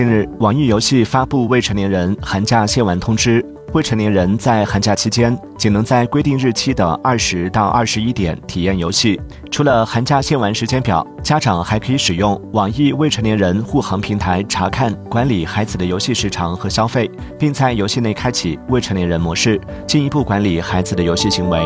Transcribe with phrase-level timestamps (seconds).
[0.00, 9.20] 近日，网易游戏发布未成年人寒假限玩通知，未成年人在寒假期间仅能在规定日期的二十到二十一点体验游戏。
[9.50, 17.06] 除了寒假限玩时间表，家长还可以使用网易未成年人护航平台查看管理孩子的游戏时长和消费，
[17.38, 21.60] 并在游戏内开启未成年人模式，进一步管理孩子的游戏行为。